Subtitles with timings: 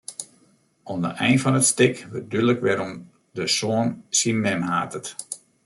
[0.89, 2.93] Oan de ein fan it stik wurdt dúdlik wêrom
[3.35, 5.07] de soan syn mem hatet.